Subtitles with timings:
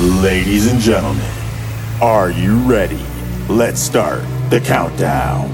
[0.00, 1.30] Ladies and gentlemen,
[2.00, 3.04] are you ready?
[3.50, 5.50] Let's start the countdown.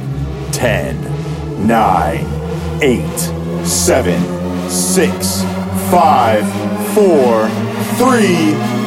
[0.53, 3.19] 10, 9, 8,
[3.67, 5.43] 7, 6,
[5.91, 6.47] 5,
[6.95, 8.23] 4, 3,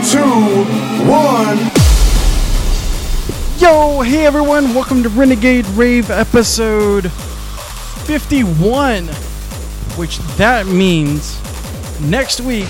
[0.10, 0.24] 2,
[1.10, 1.58] 1.
[3.60, 9.08] Yo, hey everyone, welcome to Renegade Rave episode 51,
[9.98, 11.38] which that means
[12.00, 12.70] next week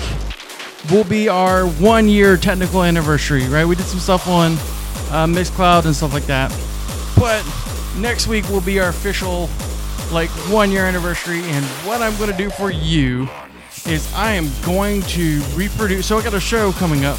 [0.90, 3.64] will be our one year technical anniversary, right?
[3.64, 4.52] We did some stuff on
[5.12, 6.50] uh, Mixcloud and stuff like that,
[7.16, 7.44] but
[7.96, 9.48] next week will be our official
[10.12, 11.42] like one year anniversary.
[11.42, 13.28] And what I'm going to do for you
[13.86, 16.06] is I am going to reproduce.
[16.06, 17.18] So I got a show coming up,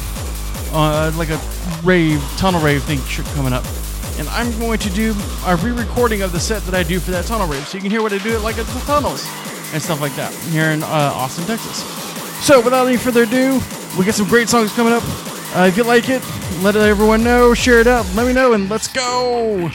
[0.72, 1.40] uh, like a
[1.82, 3.00] rave, tunnel rave thing
[3.34, 3.64] coming up.
[4.18, 5.14] And I'm going to do
[5.46, 7.90] a re-recording of the set that I do for that tunnel rave, so you can
[7.90, 9.26] hear what I do it like at the tunnels
[9.72, 12.01] and stuff like that here in uh, Austin, Texas.
[12.42, 13.60] So without any further ado,
[13.96, 15.04] we got some great songs coming up.
[15.54, 16.20] Uh, if you like it,
[16.60, 19.70] let everyone know, share it out, let me know, and let's go.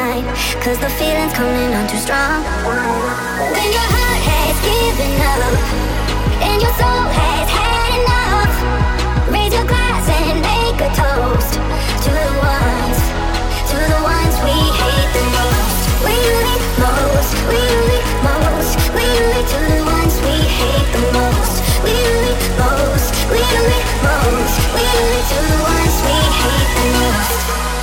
[0.00, 0.24] time.
[0.64, 2.40] Cause the feeling's coming on too strong.
[3.54, 5.54] When your heart has given up,
[6.48, 8.54] and your soul has had enough,
[9.34, 11.52] raise your glass and make a toast
[12.04, 12.98] to the ones,
[13.70, 15.80] to the ones we hate the most.
[16.06, 21.56] We hate most, we hate most, we hate to the ones we hate the most.
[21.84, 27.79] We hate most, we hate most, we hate to the ones we hate the most.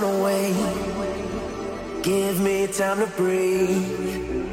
[0.00, 0.52] run away.
[2.02, 4.46] Give me time to breathe.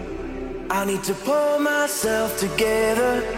[0.69, 3.35] I need to pull myself together.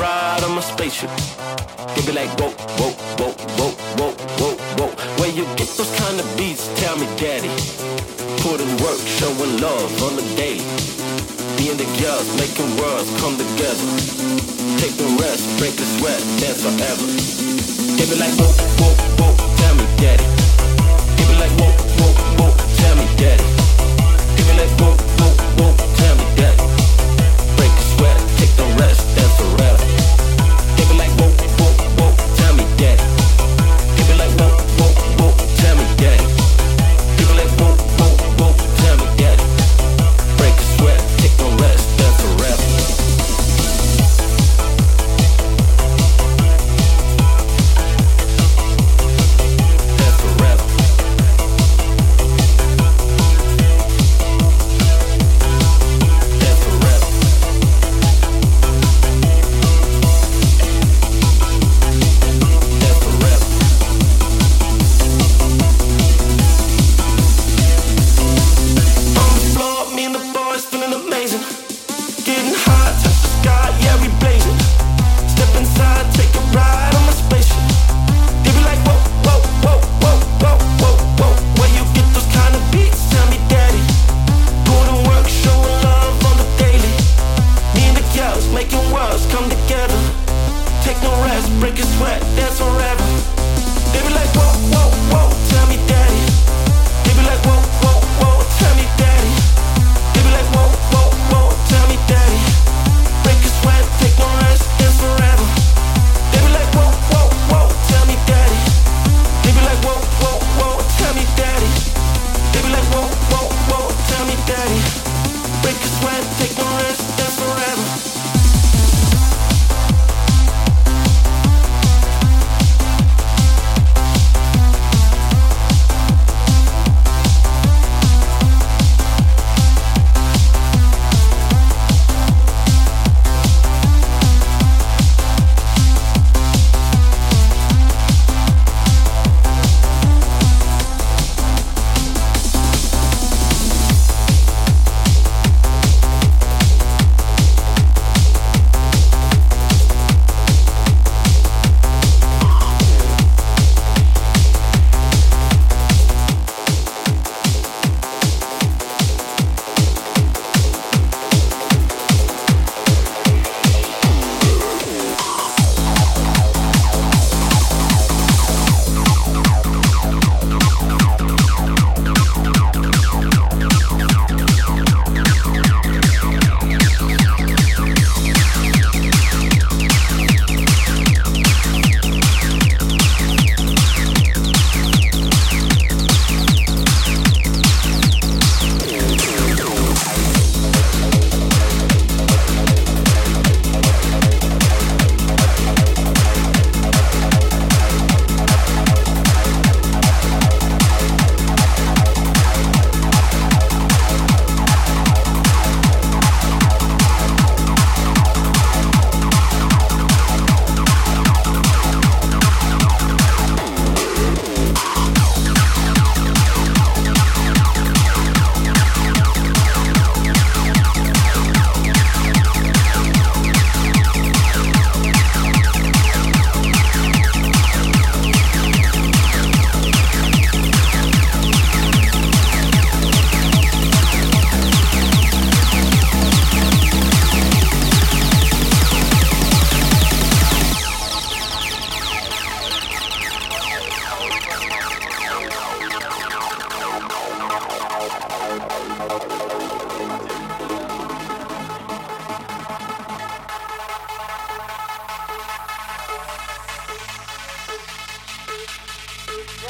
[0.00, 1.10] ride on my spaceship.
[1.94, 2.48] They be like, whoa,
[2.80, 4.90] whoa, whoa, whoa, whoa, whoa, whoa.
[5.20, 7.52] Where you get those kind of beats, tell me, daddy.
[8.40, 10.64] Put in work, showing love on the daily.
[11.60, 13.86] Being the girls, making worlds come together.
[14.80, 17.06] Take the rest, break the sweat, dance forever.
[18.00, 18.48] They be like, whoa,
[18.80, 20.24] whoa, whoa, tell me, daddy.
[21.20, 23.44] They be like, whoa, whoa, whoa, tell me, daddy.
[24.32, 25.68] They be like, whoa, whoa, whoa,
[26.00, 26.69] tell me, daddy.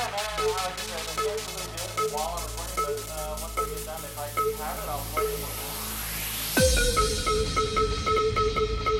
[0.00, 0.08] yeah,
[0.38, 1.36] no, no, I think that's okay.
[1.36, 4.16] We're going to do it while I'm recording, but uh, once I get done, if
[4.16, 4.26] I
[4.64, 5.28] have it, I'll play
[8.96, 8.99] it.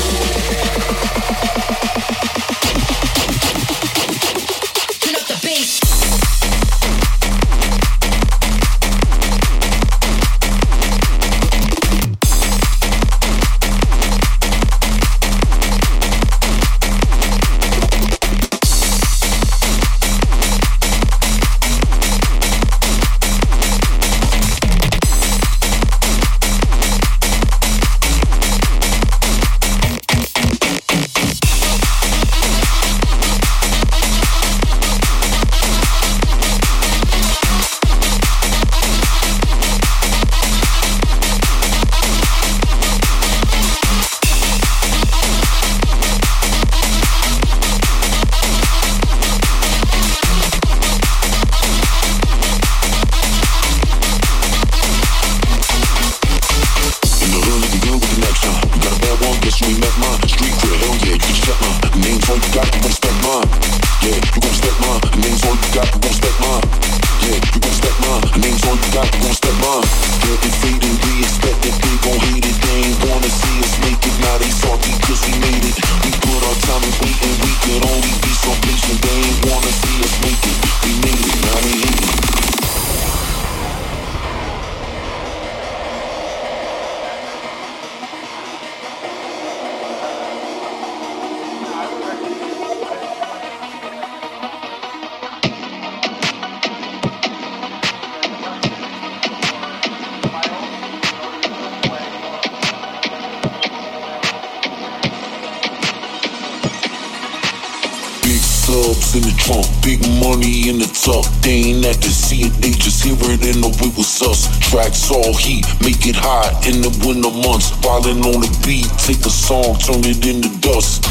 [110.21, 111.25] money in the tuck.
[111.41, 114.47] They ain't at to see it, they just hear it and know it was us.
[114.59, 117.71] Tracks all heat, make it hot in the winter months.
[117.81, 121.05] Falling on the beat, take a song, turn it into dust.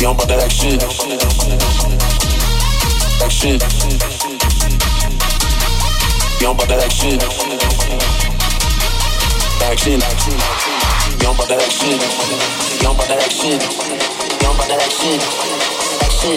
[0.00, 0.78] Yeah, I'm about that action.
[3.24, 3.58] Action.
[6.40, 7.18] Yeah, I'm about that action.
[9.66, 9.98] Action.
[9.98, 11.98] Yeah, I'm about that action.
[12.78, 13.58] Yeah, I'm about that action.
[13.58, 15.18] Yeah, I'm about that action.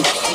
[0.02, 0.31] Action.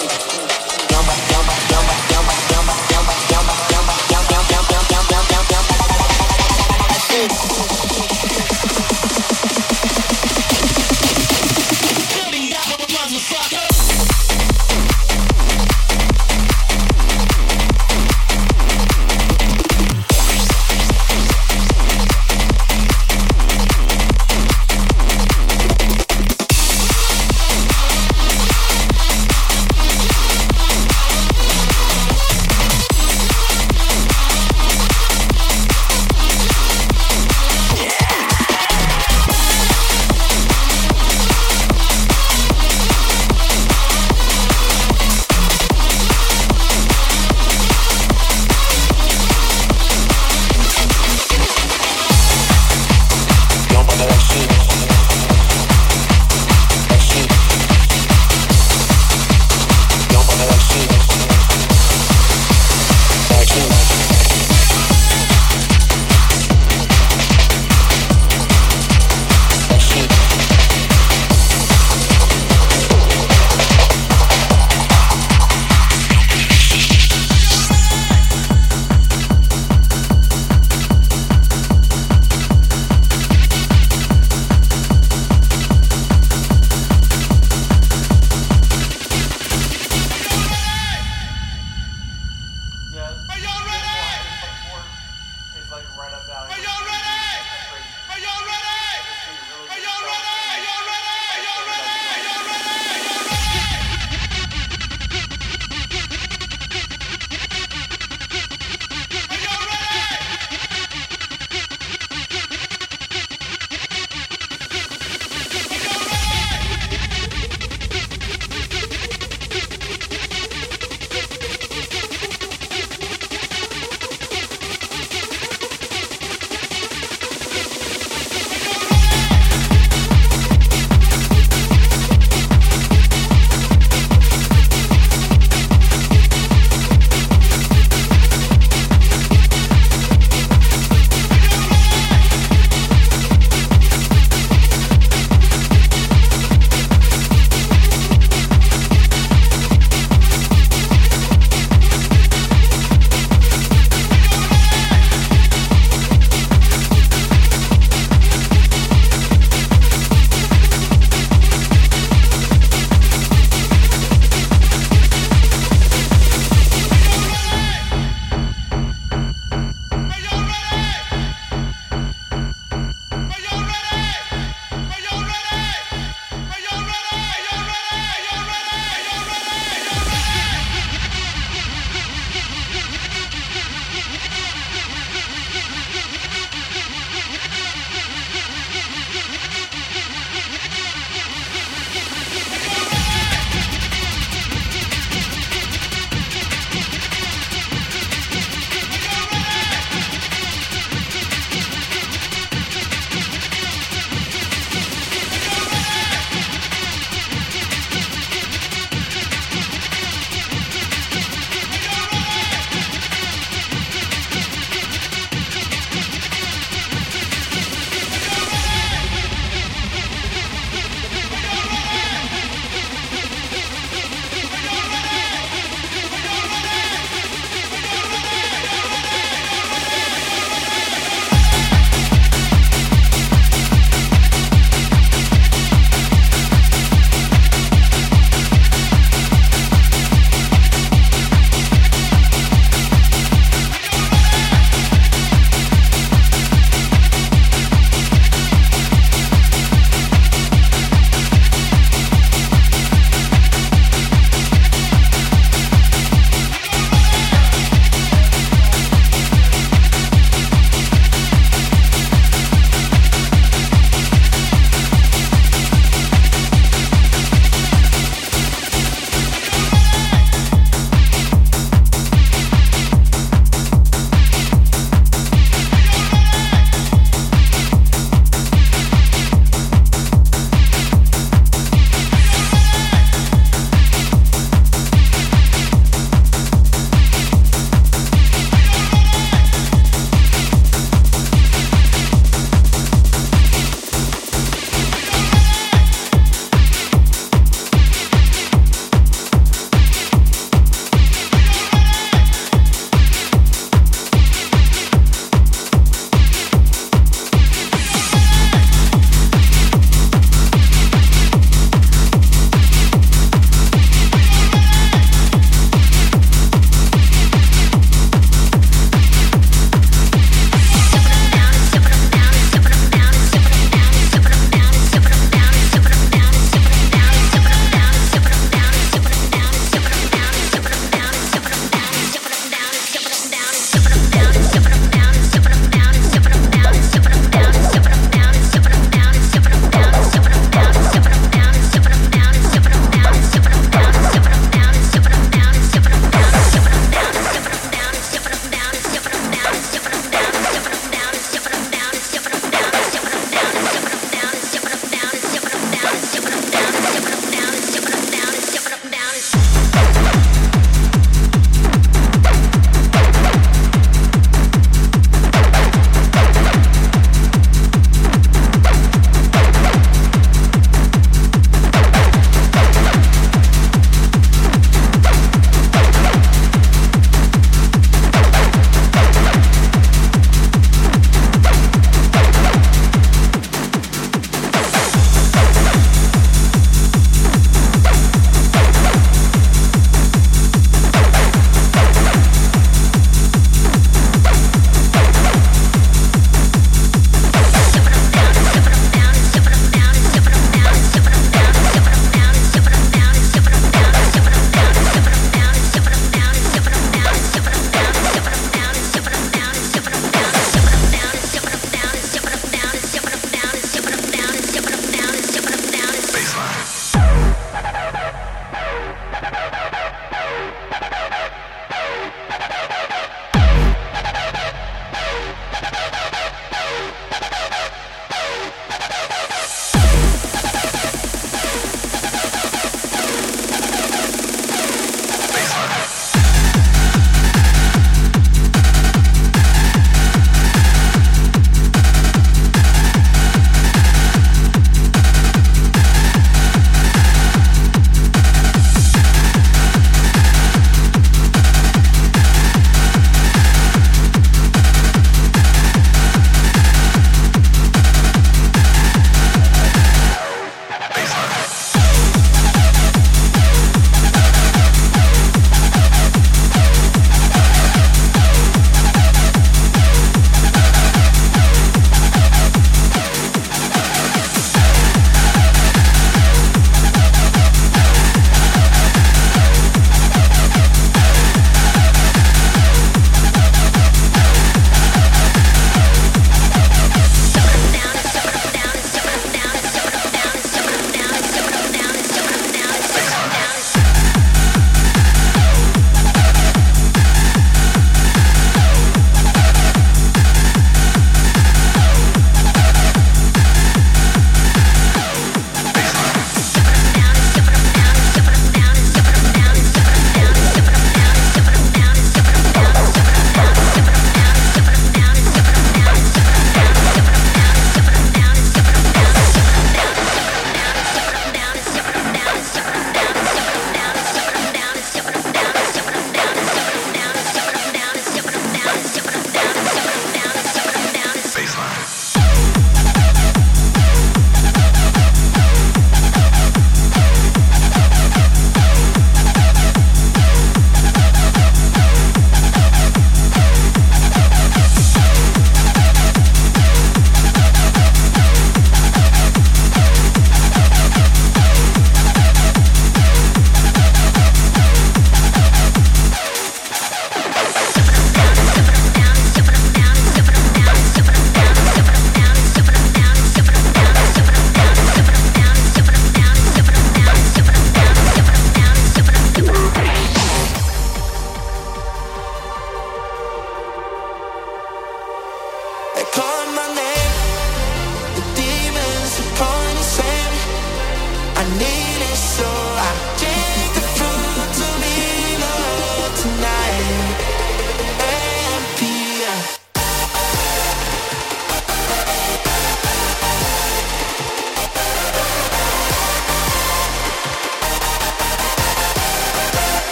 [7.17, 7.76] Peace.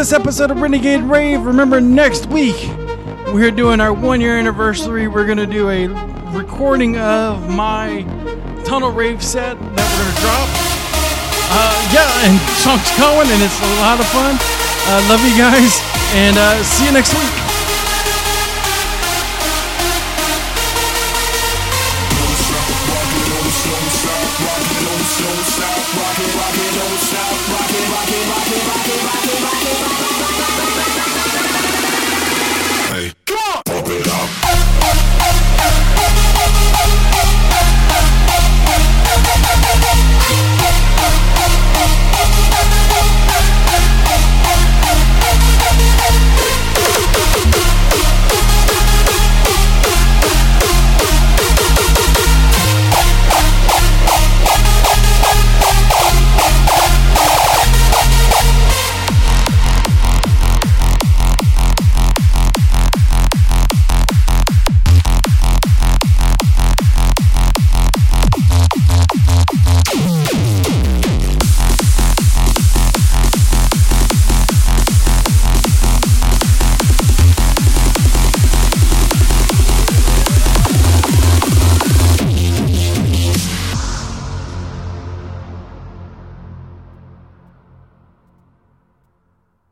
[0.00, 1.42] This episode of Renegade Rave.
[1.42, 2.56] Remember, next week
[3.34, 5.08] we're doing our one year anniversary.
[5.08, 5.88] We're going to do a
[6.34, 8.00] recording of my
[8.64, 10.48] Tunnel Rave set that we're going to drop.
[11.52, 14.38] Uh, yeah, and songs going, and it's a lot of fun.
[14.88, 15.78] Uh, love you guys,
[16.14, 17.39] and uh, see you next week.